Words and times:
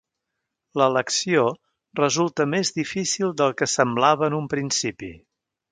L'elecció 0.81 1.43
resulta 2.01 2.49
més 2.57 2.75
difícil 2.81 3.37
del 3.43 3.57
que 3.61 3.71
semblava 3.79 4.31
en 4.31 4.41
un 4.43 4.53
principi. 4.57 5.17